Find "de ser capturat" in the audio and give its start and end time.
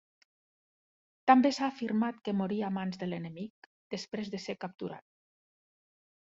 4.37-5.07